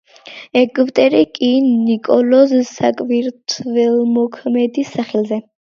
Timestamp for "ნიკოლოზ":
1.67-2.57